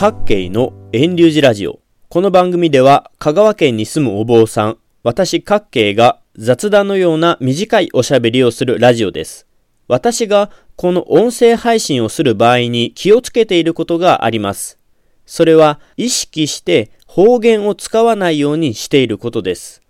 [0.00, 1.78] 各系の遠流寺ラジオ。
[2.08, 9.46] この番組では香川県に住むお坊さん、私各系が雑談のような短いおしゃべりをするラジオです。
[9.88, 14.78] 私がこの音声配信をする場合に気をつけていることがあります。
[15.26, 19.82] それは意識して方言を使わないようにしていることです。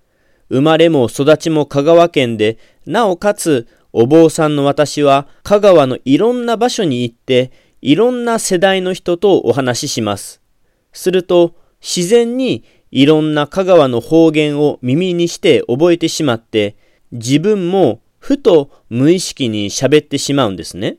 [0.48, 10.40] 生まれも育ちも香川県で、なおかつお坊さんの私は香川のいろんな場所に行って、いろんな世代の人とお話しします。
[10.92, 16.76] すると、自然にいろんな香川の方言を耳にして覚えてしまって、
[17.12, 20.98] 自分もふと無意識に喋ってしまうんですね。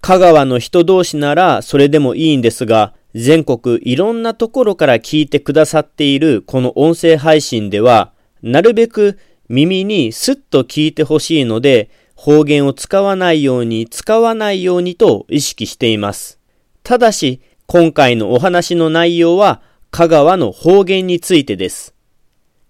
[0.00, 16.40] 香川の人同士ならそれでもいいんですが、全国いろんなところから聞いてくださっているこの音声配信では、なるべく耳にスッと聞いてほしいので、方言を使わないように使わないようにと意識しています。
[16.82, 21.94] ただし、今回のお話の内容は香川の方言についてです。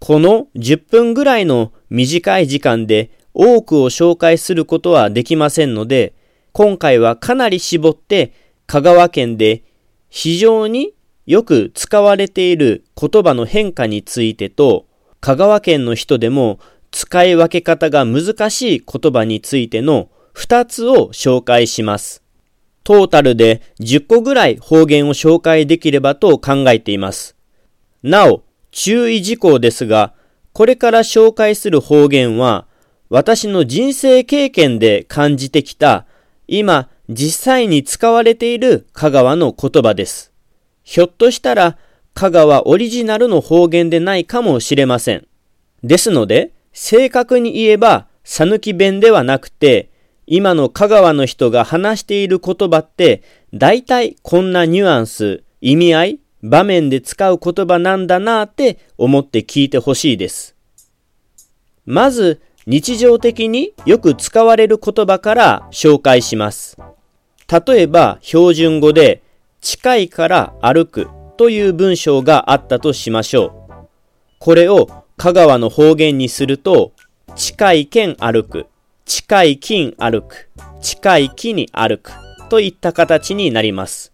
[0.01, 6.15] この10分ぐらいの短い時間で多くを紹介することはできませんので、
[6.53, 8.33] 今回はかなり絞って
[8.67, 9.63] 香川県で
[10.09, 10.95] 非常に
[11.27, 14.87] よく使われている言葉の変化についてと、
[15.21, 16.59] 香川県の人でも
[16.97, 22.23] 使い分け方が難しい言葉についての2つを紹介します。
[22.85, 27.37] トータルで10個ぐらい方言を紹介できればと考えています。
[28.03, 30.15] なお、注意事項ですが、
[30.55, 32.67] これから紹介する方言は、
[33.11, 36.07] 私の人生経験で感じてきた、
[36.49, 40.33] 今実際に使われている香川の言葉です。
[40.83, 41.77] ひょっとしたら、
[42.15, 45.27] 香川オリジナルの方言でないかもしれません。
[45.85, 49.89] ですので、正確に言えば、讃岐弁ではなくて、
[50.27, 53.23] 今の香川の人が話している言葉って、
[53.55, 60.55] 大体こんなニュアンス、意味合い、場面で使う言葉なんだなって思って聞いてほしいです。
[61.87, 66.77] まず、日常的によく使われる言葉から紹介します。
[67.67, 69.23] 例えば、標準語で、
[69.63, 71.09] 近いから歩く
[71.39, 73.73] という文章があったとしましょう。
[74.39, 76.93] これを香川の方言にすると、
[77.37, 78.67] 近い県歩く、
[79.07, 80.49] 近い金歩く、
[80.83, 82.13] 近い木に歩く
[82.51, 84.13] といった形になります。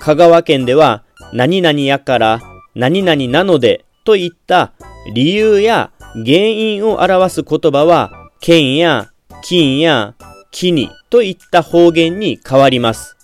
[0.00, 2.40] 香川県では、何々やから
[2.76, 4.72] 何々なのでといった
[5.12, 9.10] 理由や原因を表す言葉は、県や
[9.42, 10.14] 金や
[10.52, 13.16] 木にといった方言に変わります。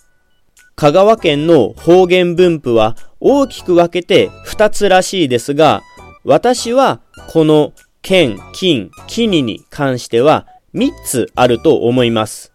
[0.75, 5.81] 香川県の方言分布は大きく分けて2つらしいですが、
[6.25, 12.53] 私はこの県、金、木にに関しては3つあると思います。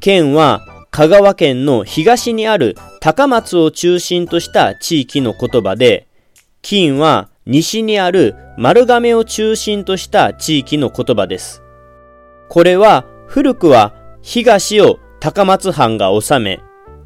[0.00, 6.06] 県は香川県の東にある高松を中心とした地域の言葉で、
[6.62, 11.62] 金は西にある丸亀を中心とした地域の言葉です。
[12.48, 16.60] これは古くは東を高松藩が治め、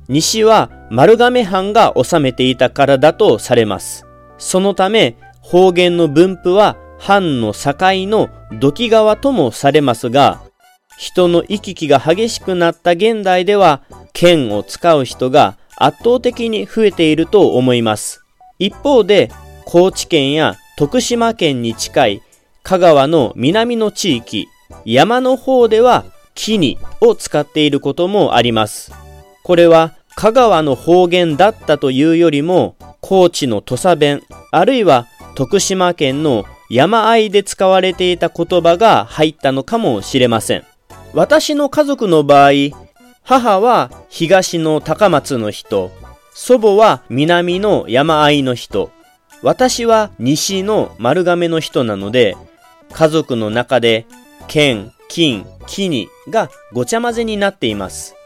[0.09, 4.06] 西は丸亀藩が治めていたからだとされます。
[4.39, 5.16] そのため
[5.50, 7.75] 方言の分布は藩の境
[8.06, 8.28] の
[8.60, 10.42] 土器川ともされますが、
[10.98, 13.81] 人の行き来が激しくなった現代では、
[14.12, 18.20] 剣を使う人が圧倒的に増えていると思います。
[18.59, 19.31] 一方で、
[19.64, 22.22] 高知県や徳島県に近い
[22.62, 24.48] 香川の南の地域、
[24.84, 26.04] 山の方では
[26.34, 28.92] 木にを使っていることもあります。
[29.44, 35.06] これは香川の方言だったというよりも、高知の土佐弁、あるいは
[35.38, 40.65] 徳島県の山あいで使われていた言葉が入ったのかもしれません。
[41.15, 42.50] 私の家族の場合、
[43.22, 45.93] 母は東の高松の人、
[46.34, 48.91] 祖母は南の山あいの人、
[49.41, 52.37] 私は西の丸亀の人なので、
[52.93, 54.06] 家族の中で
[54.48, 58.16] 県、金、木にがごちゃ混ぜになっています。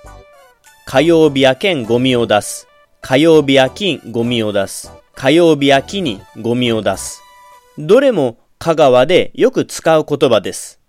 [0.86, 2.66] 火曜日や県ゴミを出す。
[3.02, 5.01] 火曜日や金ゴミを出す。
[5.14, 7.22] 火曜日や木にゴミを出す。
[7.78, 10.80] どれも香川でよく使う言葉です。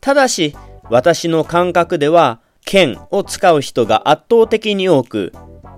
[0.00, 0.54] ただし、
[0.90, 5.32] 私の感覚では、剣を使う人が圧倒的に多く、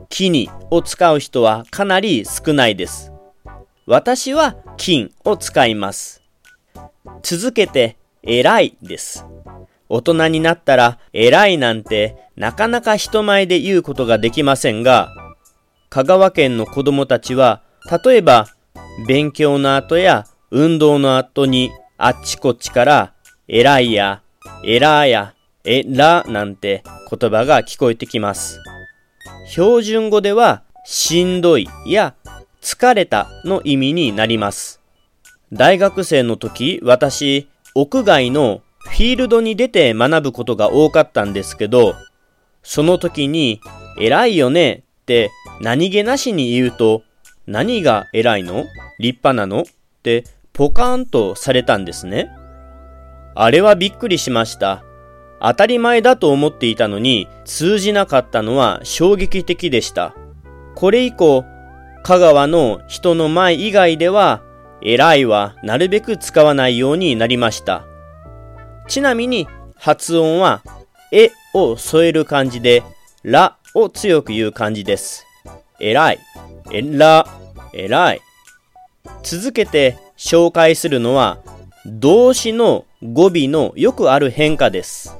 [0.08, 3.12] 木にを使う人はかなり少ないです。
[3.86, 6.22] 私は金を使います。
[7.22, 9.26] 続けて、偉いです。
[9.88, 15.10] 大人になったら偉いなんてなかなか人前で言うことができませんが、
[15.90, 18.48] 香川県の子供たちは、例えば
[19.06, 23.12] 勉強の後や運動の後にあっちこっちから
[23.48, 24.22] 偉いや、
[24.64, 25.34] 偉や、
[25.64, 28.60] えらなんて言葉が聞こえてきます。
[29.48, 32.14] 標準語ではしんどいや
[32.62, 34.80] 疲れたの意味になります。
[35.52, 41.94] 大学生の時、私、屋外のフィールドに出て学ぶことが多かったんですけど、
[42.62, 43.60] その時に、
[43.98, 45.30] 偉いよねって
[45.60, 47.02] 何気なしに言うと、
[47.46, 48.66] 何が偉いの？
[48.98, 49.62] 立派なの？
[49.62, 49.64] っ
[50.02, 52.30] てポカーンとされたんですね。
[53.34, 54.84] あれはびっくりしました。
[55.40, 60.14] 当たり前だと思っていたのに通じなかったのは衝撃的でした。
[60.76, 61.44] これ以降、
[62.04, 64.42] 香川の人の前以外では、
[64.82, 67.84] 偉いはなるべく使わないようになりました。
[68.88, 70.62] ちなみに発音は、
[71.12, 72.82] えを添える感じで、
[73.22, 75.24] らを強く言う感じです。
[75.80, 76.18] 偉い、
[76.72, 77.26] えら、
[77.74, 78.20] 偉い。
[79.22, 81.38] 続けて紹介するのは、
[81.84, 85.14] 動詞の語尾のよくある変化です。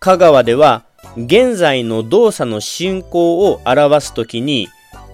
[0.00, 0.84] 香川では、
[1.16, 4.68] 現在の動作の進行を表すときに、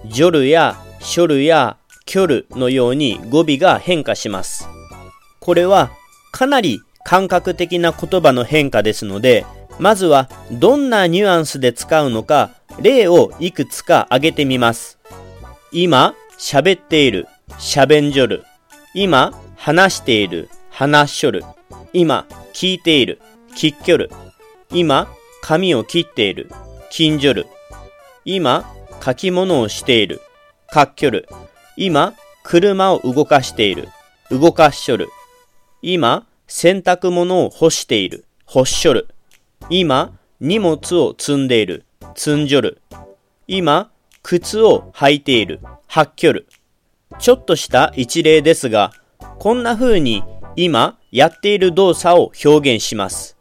[0.07, 4.67] ジョルやショルやキョルのように語尾が変化します。
[5.39, 5.91] これは
[6.31, 9.45] かなり感覚的な言葉の変化ですので、
[9.79, 12.49] まずはどんなニュアンスで使うのか
[12.81, 14.97] 例をいくつか挙げてみます。
[15.79, 17.27] 今、喋っている、
[17.59, 18.43] 喋んじょる。
[18.95, 21.43] 今、話している、話しょる。
[21.93, 23.21] 今、聞いている、
[23.55, 24.09] 聞っきょる。
[24.71, 25.07] 今、
[25.43, 26.49] 髪を切っている、
[26.89, 27.45] 近所る。
[28.25, 28.67] 今、
[29.05, 30.19] 書き物をしている、
[30.73, 31.29] 書っきょる。
[31.75, 33.87] 今、車を動かしている、
[34.31, 35.09] 動かしょる。
[35.83, 39.09] 今、洗濯物を干している、干しょる。
[39.69, 41.85] 今、荷物を積んでいる、
[42.15, 42.81] 積んじょる。
[43.47, 43.91] 今、
[44.27, 46.47] 靴を履いている、履っきょる。
[47.17, 48.91] ちょっとした一例ですが、
[49.39, 50.21] こんな風に
[50.57, 53.37] 今やっている動作を表現します。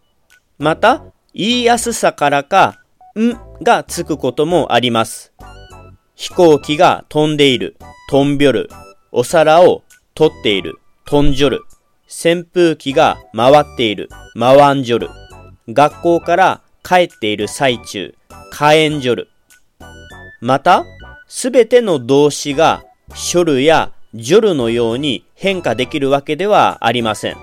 [0.61, 1.03] また、
[1.35, 2.79] 言いやすさからか、
[3.19, 5.33] んがつくこともあります。
[6.15, 7.77] 飛行機が飛んでいる、
[8.09, 8.71] 飛んびょる。
[9.11, 9.83] お皿を
[10.15, 11.65] 取っている、飛んじょる。
[12.07, 15.11] 扇風機が回っている、回んじょる。
[15.69, 18.15] 学校から帰っている最中、
[18.57, 19.31] 帰んじょる。
[20.41, 20.85] また、
[21.29, 22.85] すべての動詞が、
[23.15, 27.37] しょるやじょるのように変化できるわけではありません。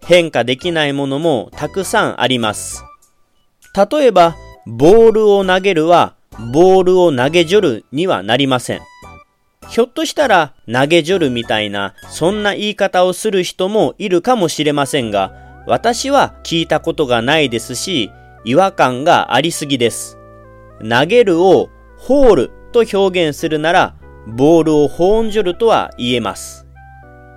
[0.00, 2.84] 変化できないものもたくさんあります。
[3.90, 4.36] 例えば、
[4.66, 6.14] ボールを投げるは、
[6.52, 8.80] ボールを投げじょるにはなりません。
[9.68, 15.32] ひょっとしたら投げじょるみたいなそんな言い方をする人もいるかもしれませんが、
[15.66, 18.10] 私は聞いたことがないですし、
[18.44, 20.16] 違和感がありすぎです。
[20.88, 21.68] 投げるを
[21.98, 23.94] ホールと表現するなら、
[24.26, 26.66] ボールをホーンジョルとは言えます。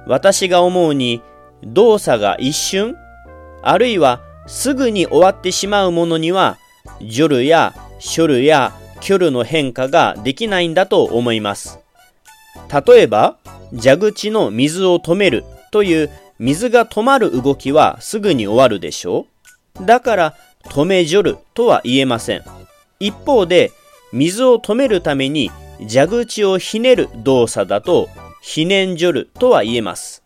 [0.07, 1.21] 私が思うに、
[1.63, 2.95] 動作が一瞬、
[3.61, 6.57] あるいはすぐに終わってしまうものには、
[7.01, 11.79] ジョルやショルやキョルの変化ができないんだと思います。
[12.87, 13.37] 例えば、
[13.71, 16.09] 蛇口の水を止めるという
[16.39, 19.27] 水が止まる動きはすぐに終わるでしょ
[19.79, 20.35] うだから
[20.65, 22.43] 止めじょるとは言えません。
[22.99, 23.71] 一方で
[24.11, 25.51] 水を止めるために
[25.89, 28.09] 蛇口をひねる動作だと
[28.41, 30.23] ひねんじょるとは言えます。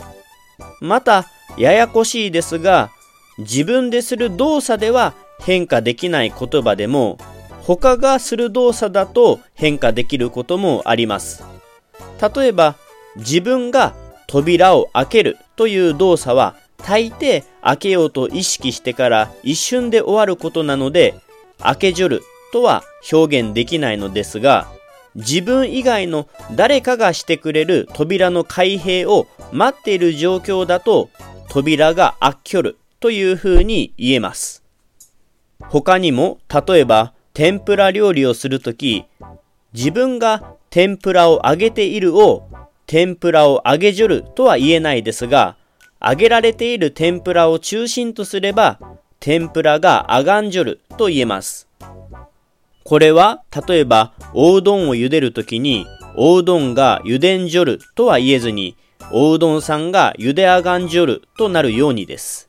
[0.81, 1.25] また
[1.57, 2.91] ややこしいですが
[3.37, 7.17] 自分でする動作では変化できない言葉でも
[7.65, 11.43] 他がする動作だと変化できることもあります。
[12.35, 12.75] 例えば、
[13.15, 13.95] 自分が
[14.27, 21.15] 扉を開けるという動作は大抵開けようと意識してから一瞬で終わることなので、
[21.57, 22.21] 開けじょる
[22.51, 24.67] とは表現できないのですが、
[25.15, 31.09] 自分以外の誰かがしてくれる扉の開閉を待っている状況だと、
[31.49, 34.63] 扉が開きょるという風に言えます。
[35.61, 39.05] 他にも、例えば、天ぷら料理をするとき、
[39.73, 42.47] 自分が天ぷらを揚げているを
[42.87, 45.55] 天ぷらを揚げじょるとは言えないですが、
[46.01, 48.79] 揚げられている天ぷらを中心とすれば、
[49.19, 51.67] 天ぷらが揚がんじょると言えます。
[52.87, 58.77] これは、例えば、おうどんを茹でるときに、おうどんが茹でんじょるとは言えずに、
[59.11, 62.47] おうどんさんが茹で上がんじょるとなるようにです。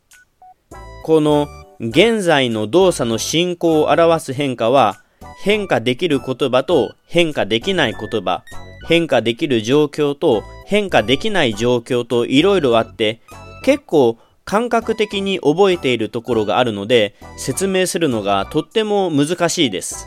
[1.04, 1.48] この
[1.80, 5.02] 現在の動作の進行を表す変化は、
[5.42, 8.44] 変化できる言葉と変化できない言葉、
[8.86, 13.22] 変化できる状況と変化できない状況といろいろあって、
[13.62, 20.06] 結構感覚的に覚えているところがあるので、説明するのがとっても難しいです。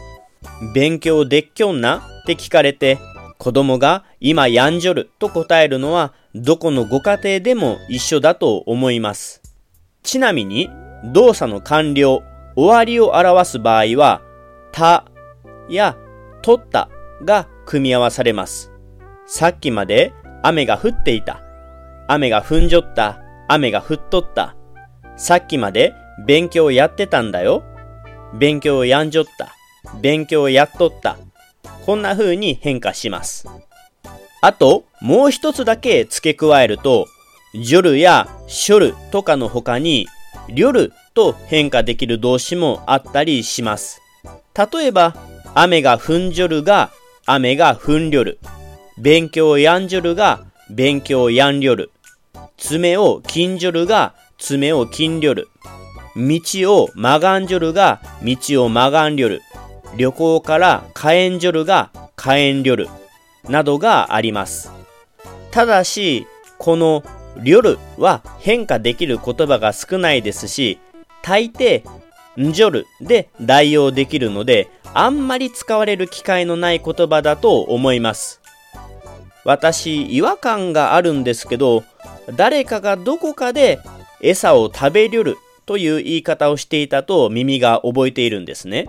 [0.74, 1.98] 勉強でっきょんな？
[2.24, 2.98] って聞かれて、
[3.38, 9.42] 子供が今やんじょると答えるのはどこのご家庭でも一緒だと思います。
[10.04, 10.70] ちなみに
[11.14, 12.22] 動作の完了、
[12.56, 14.22] 終わりを表す場合は、
[14.72, 15.06] た
[15.70, 15.96] や
[16.42, 16.90] 取った
[17.24, 18.72] が組み合わされます。
[19.26, 20.14] さっきまで
[20.44, 21.42] 雨が降っていた。
[22.08, 23.22] 雨がふんじょった。
[23.48, 24.56] 雨が降っとった。
[25.16, 25.94] さっきまで
[26.28, 27.64] 勉強やってたんだよ。
[28.38, 29.56] 勉強やんじょった。
[30.02, 31.18] 勉強をやっとった。
[31.86, 33.48] こんな風に変化します。
[34.42, 37.08] あと、もう一つだけ付け加えると、
[37.54, 40.08] ジョルやショルとかの他に、
[40.50, 44.02] リョルと変化できる動詞もあったりします。
[44.56, 45.16] 例えば、
[45.56, 46.92] 雨がふんじょるが、
[47.26, 48.40] 雨がふんりょる。
[48.98, 51.92] 勉強をやんじょるが、勉強をやんりょる。
[52.58, 55.48] 爪を金じょるが、爪を金りょる。
[56.16, 56.40] 道
[56.76, 59.42] を曲がんじょるが、道を曲がんりょる。
[59.98, 62.90] 旅行から火炎じょるが、火炎りょる。
[63.48, 64.72] などがあります。
[65.52, 66.28] ただし、
[66.58, 67.04] この
[67.38, 70.80] りょるは変化できる言葉が少ないですし、
[71.22, 71.84] 大抵、
[72.40, 78.42] んじょるで代用できるので、あんまり使われる機会のない言葉だと思います。
[79.46, 81.84] 私、違和感があるんですけど、
[82.36, 83.80] 誰かがどこかで
[84.22, 88.88] 餌を食べりょるという言い方をしていたと耳が覚えているんですね。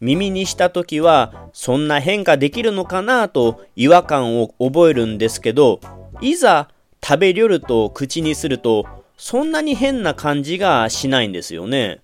[0.00, 5.80] 耳にした時はそんな変化できるのかなと違和感を覚えるんですけど、
[6.20, 6.68] いざ
[7.02, 8.86] 食べりょると口にすると
[9.16, 12.00] そんなに変な感じがしないんですよね。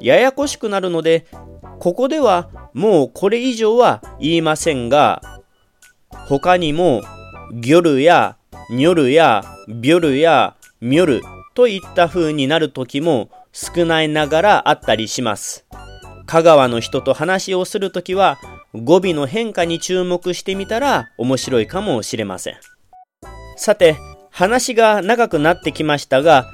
[0.00, 1.26] ややこしくなるので、
[1.78, 5.22] ここではもうこれ以上は言いませんが、
[6.28, 7.02] 他にも、
[7.52, 8.36] ギョルや
[8.70, 11.22] ニョルやビョルやミョル
[11.54, 15.64] といった風になる時も少ないながらあったりします。
[16.26, 18.38] 香川の人と話をするときは
[18.74, 22.54] 語尾の変化に注目してみたら面白いかもしれません。
[23.56, 23.96] さて、
[24.30, 26.46] 話が長くなってきましたが、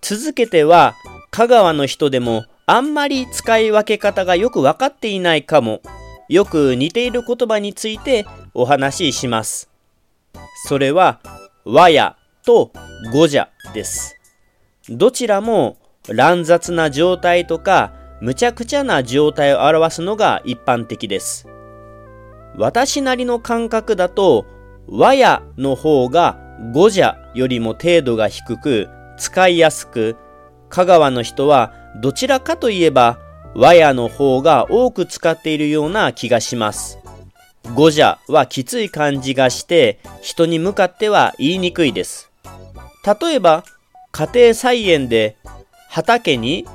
[0.00, 0.94] 続けては
[1.30, 5.82] 香川の人でもあんまり使い分け方がよくわかっていないかも、
[6.28, 9.70] よく似ている言葉についてお話しします。
[10.66, 11.20] それは
[11.64, 12.72] 和やと
[13.12, 14.16] 語じゃです。
[14.88, 15.76] どちらも
[16.08, 21.46] 乱雑な状態とか無茶苦茶な状態を表すのが一般的です。
[22.56, 24.46] 私なりの感覚だと
[24.88, 26.38] 和やの方が
[26.72, 30.16] 語じゃよりも程度が低く使いやすく
[30.68, 33.18] 香川の人はどちらかといえば
[33.54, 36.98] 和やの方が多く使っているような気がします。
[37.74, 42.30] 語じゃはきつい感じがして人に向かっては言いにくいです。
[43.20, 43.64] 例えば
[44.10, 45.36] 家庭菜園で
[45.88, 46.66] 畑に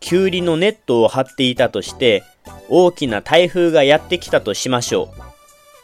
[0.00, 2.24] きゅうりのネットを張っていたとして
[2.68, 5.08] 大きな台風がやってきたとしましょう。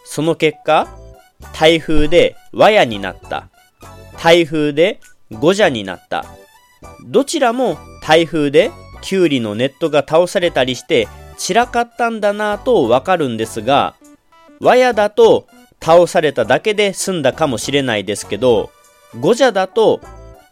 [0.04, 0.88] その結果
[1.52, 3.49] 台風で和やになった。
[4.18, 6.25] 台風で語じゃになった。
[7.06, 8.70] どちらも台風で
[9.02, 13.94] きゅうりのネットが倒されたりして散らかったんだなぁとわかるんですが
[14.61, 15.46] 和やだと
[15.82, 18.70] 倒されただけで済んだかもしれないですけど、
[19.20, 20.00] ゴジャだと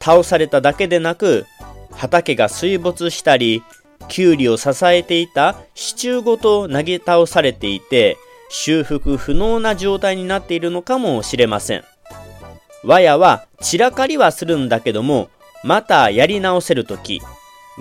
[0.01, 1.47] 倒されただけでなく、
[1.97, 3.63] 畑が水没したり、
[4.09, 8.17] キュウリを支えていた支柱ごと投げ倒されていて、
[8.51, 11.85] 修復不能な状態になっているのかもしれません。
[12.85, 15.29] 和やは散らかりはするんだけども、
[15.63, 17.21] またやり直せるとき、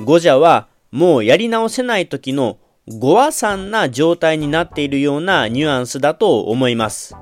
[0.03, 7.15] ゴジャはもうやり直せない時のご和算な状態になっているようなニュアンスだと思います。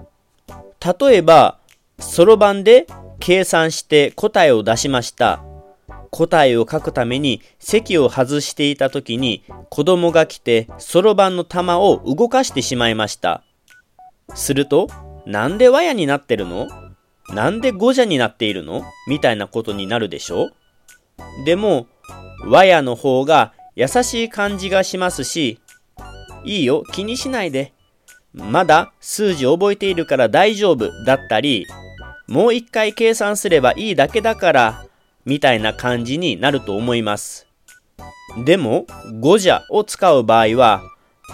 [1.00, 1.60] 例えば、
[2.00, 2.88] そろばんで
[3.20, 5.44] 計算して答えを出しました。
[6.12, 13.44] 答えを書くために席を外していた時に子供が来てそろばんの玉を動かしてしまいました。
[14.36, 14.88] すると、
[15.26, 16.68] なんで和やになってるの？
[17.30, 18.84] なんでごじゃになっているの？
[19.08, 20.52] みたいなことになるでしょ
[21.46, 21.88] でも、
[22.46, 25.60] 和やの方が優しい感じがしますし、
[26.44, 27.74] いいよ、気にしないで。
[28.34, 31.68] まだ数字覚えているから大丈夫だったり、
[32.28, 34.86] もう一回計算すればいいだけだから、
[35.26, 37.48] みたいな感じになると思います。
[38.46, 38.86] でも、
[39.20, 40.82] ゴジャを使う場合は、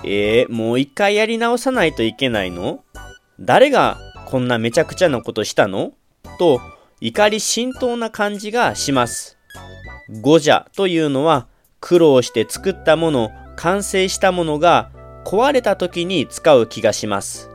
[0.04, 2.84] えー、もう一回やり直さないといけないの？
[3.40, 5.94] 誰がこんなめちゃくちゃなことしたの？
[6.40, 6.60] と、
[7.00, 9.38] 怒り浸透な感じがします。
[10.22, 11.48] ゴジャというのは、
[11.80, 14.92] 苦労して作ったもの、完成したものが
[15.26, 17.50] 壊れた時に使う気がします。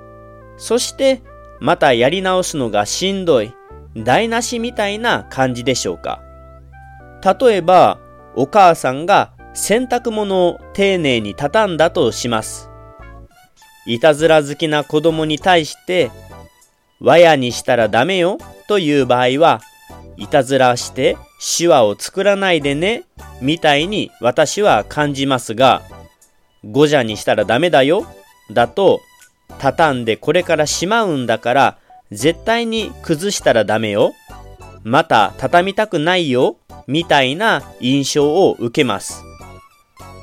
[0.57, 1.23] そして、
[1.61, 3.53] またやり直すのがしんどい、
[3.97, 6.21] 台無しみたいな感じでしょうか。
[7.25, 7.99] 例えば、
[8.35, 12.71] お母さんが洗濯物を丁寧に畳んだとします。
[13.87, 16.11] いたずら好きな子供に対して、
[17.01, 19.61] わやにしたらダメよという場合は、
[20.17, 21.17] いたずらして
[21.57, 23.05] 手話を作らないでね
[23.41, 25.83] みたいに私は感じますが、
[26.65, 28.07] ゴジャにしたらダメだよ
[28.51, 29.01] だと、
[29.59, 31.79] 畳んでこれからしまうんだから
[32.13, 34.13] 絶対に崩したらダメよ。
[34.85, 36.57] また畳みたくないよ。
[36.87, 39.23] みたいな印象を受けます。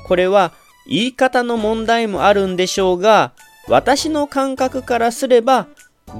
[0.06, 0.52] これは
[0.86, 3.32] 言い方の問題もあるんでしょうが、
[3.68, 5.68] 私の感覚からすれば、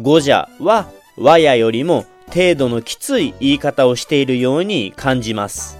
[0.00, 5.76] ゴジャは和やよりも程度のきつい言い方をしているように感じます。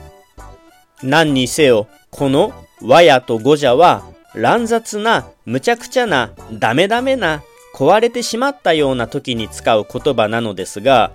[1.03, 4.03] 何にせよ、この和やとゴジャは
[4.35, 7.43] 乱雑な、むちゃくちゃな、ダメダメな、
[7.75, 11.13] 壊れてしまったような時に使う言葉なのですが、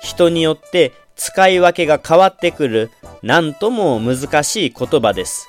[0.00, 2.90] 人によって使い分けが変わってくる、
[3.22, 5.48] なんとも難しい言葉です。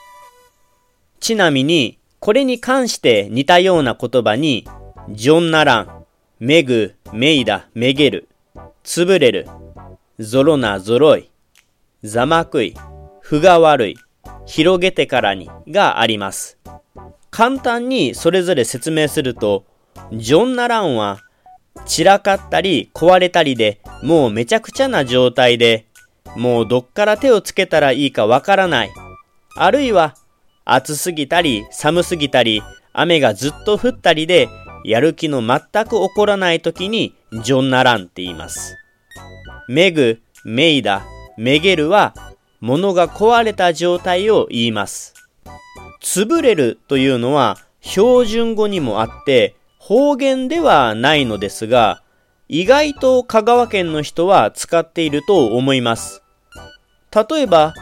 [1.20, 4.68] ちなみに、これに関して似たような言葉に、
[5.10, 6.06] ジョンナラン、
[6.40, 8.28] メグ、メイダ、メゲル、
[8.84, 9.48] つぶれる、
[10.20, 11.30] ゾロナ、ゾロイ、
[12.04, 12.76] ざまくい、
[13.22, 13.98] ふが悪い、
[14.46, 16.58] 広げてからにがあります。
[17.30, 19.66] 簡単にそれぞれ説明すると、
[20.14, 21.20] ジョンナランは
[21.86, 25.86] 散らかったり壊れたりでもうめちゃくちゃな状態で、
[26.36, 28.92] もうどっから手をつけたらいいかわからない。
[29.56, 30.16] あるいは
[30.66, 32.62] 暑すぎたり寒すぎたり
[32.94, 34.50] 雨がずっと降ったりで
[34.84, 38.78] やる気の全く起こらない時にジョンナランって言います。
[39.68, 41.06] メグ、メイダ、
[41.38, 42.14] メゲルは
[42.62, 45.14] 物が壊れた状態を言います。
[46.02, 49.57] 潰れるというのは標準語にもあって
[49.88, 52.04] 方言ではないのですが
[52.50, 56.24] 意外と香川県の人は使っていると思います。
[57.30, 57.74] 例えば、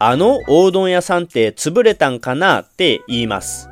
[0.00, 3.70] あのおうどん屋さんって潰れたんかなって言います。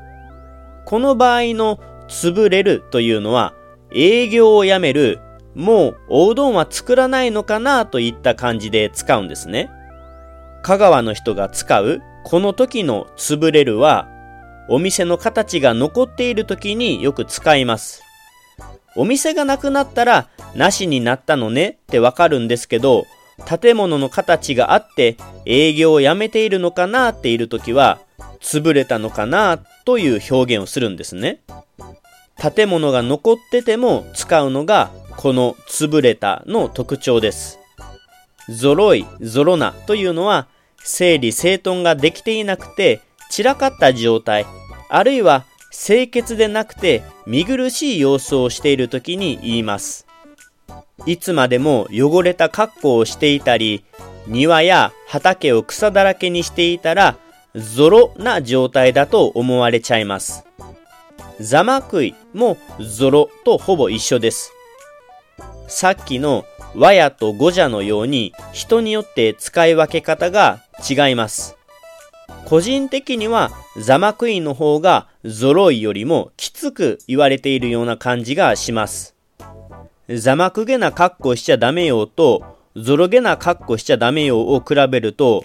[0.85, 3.55] この場合の潰れるというのは
[3.93, 5.19] 営業をやめる、
[5.57, 9.69] もうおうどんは作らないのかなといった感じで使うんですね。
[10.63, 14.07] 香川の人が使うこの時の潰れるは
[14.73, 18.05] お店の形が残っている時によく使います。
[18.95, 23.05] お店がなくなったらなしになったのねってわかるんですけど、
[23.45, 27.99] 建物の形があって営業をやめているのかなっている時は、
[28.41, 31.41] 潰れたのかなという表現をするんですね。
[32.55, 37.59] 建物が残ってても使うのがこの潰れたの特徴です。
[38.49, 40.47] ゾロイ、ゾロナというのは
[40.79, 44.47] 整理整頓ができていなくて散らかった状態、
[44.91, 50.07] あるいは清潔でなくて見苦しい様子をしている時に言います。
[51.07, 53.85] いつまでも汚れた格好をしていたり、
[54.27, 57.17] 庭や畑を草だらけにしていたら、
[57.55, 60.45] ゾロな状態だと思われちゃいます。
[61.41, 64.53] ザマクイもゾロとほぼ一緒です。
[65.69, 71.57] さっきの和やとゴジャのように人によって使い分け方が違います。
[72.51, 79.15] 個人的にはザマクイの方がゾロイよりもきつく言われているような感じがします。
[80.09, 82.43] ざまくげな格好しちゃダメよと
[82.75, 85.45] ゾロげな格好しちゃダメよを比べると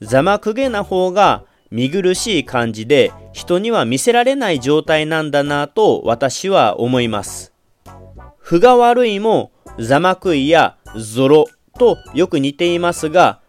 [0.00, 7.52] ざまくげな方が見苦しい感じで人には見せられない状態なんだなと私は思います。
[8.38, 11.44] ふが悪いもざまくいやゾロ
[11.78, 13.40] とよく似ていますが、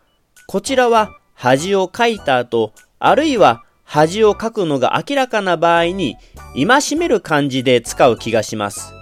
[0.46, 6.18] こちらは恥をかいた後、あるいは恥をかくのが明らかな場合に、
[6.54, 8.94] 戒める感じで使う気がします。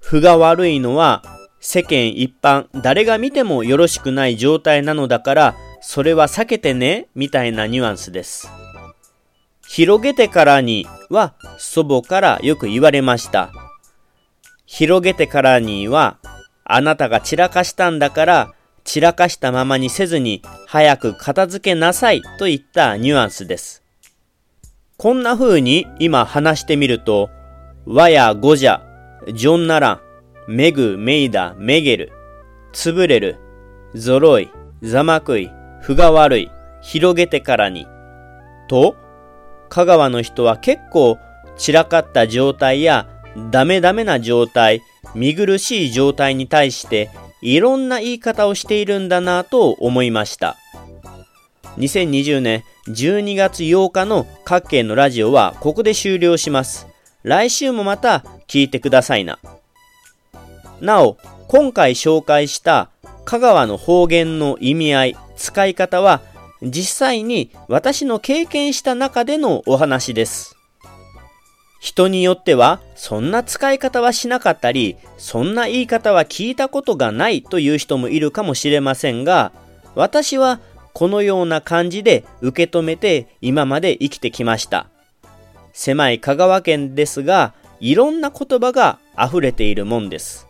[0.00, 1.22] 不が悪いのは、
[1.60, 8.50] 世間一般、誰が見てもよろしくない状態なのだから、それは避けてね、みたいなニュアンスです。
[9.68, 13.50] 広げてからには祖母からよく言われました。
[14.66, 16.18] 広げてからには、
[16.64, 23.82] あなたが散らかしたんだから、散らかしたままにせずに早く片付けなさいといったニュアンスです。
[24.96, 27.30] こんな風に今話してみると、
[27.86, 28.80] 和やゴジャ、
[29.32, 30.00] ジョンナラン、
[30.48, 32.12] メグ、メイダ、メゲル、
[32.72, 33.36] つぶれる、
[33.94, 34.50] ゾロイ、
[34.82, 36.50] ザマクイ、ふが悪い、
[36.82, 37.86] 広げてからに、
[38.68, 38.96] と、
[39.68, 41.18] 香川の人は結構
[41.56, 43.08] 散らかった状態や
[43.50, 44.82] ダメダメな状態、
[45.14, 47.10] 見苦しい状態に対して
[47.44, 50.56] いろんな言い方をしているんだなと思いました。
[51.76, 56.86] 2020年12月8日の各県のラジオはここで終了します。
[57.22, 59.38] 来週もまた聞いてくださいな。
[60.80, 62.88] なお、今回紹介した
[63.26, 66.22] 香川の方言の意味合い、使い方は
[66.62, 70.53] 実際に私の経験した中でのお話です。
[71.84, 79.52] 人によっては、そんな使い方はしなかったり、そんな言い方は聞いたことがないという人もいるかもしれませんが、
[79.94, 80.60] 私は
[80.94, 84.86] このような感じで受け止めて今まで生きてきました。
[85.74, 90.48] 狭い香川県ですが、いろんな言葉が溢れているもんです。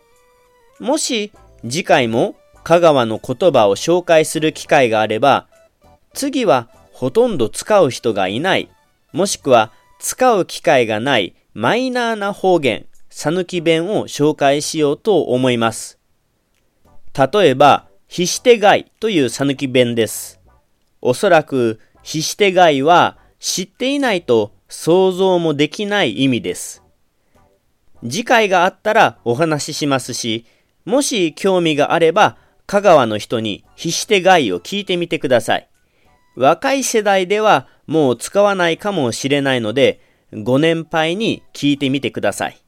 [0.78, 5.48] もし次回も香川の言葉を紹介する機会があれば、
[6.12, 8.68] 次はほとんど使う人がいない、
[9.12, 9.72] もしくは
[10.04, 15.98] 使う機会がないマイナーな方言、さぬき弁を紹介しようと思います。
[17.18, 20.42] 例えば、ひしてがいというさぬき弁です。
[21.00, 26.82] おそらく、ひしてがいは知っていないと想像もできない意味です。
[28.02, 30.44] 次回があったらお話ししますし、
[30.84, 32.36] もし興味があれば、
[32.66, 35.68] 香川の人にひしてがいを聞いてみてください。
[36.36, 40.00] 若い世代ではもう使わないかもしれないので、
[40.32, 42.63] ご年配に聞いてみてください。